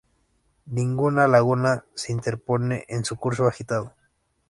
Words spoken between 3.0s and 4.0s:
su curso agitado.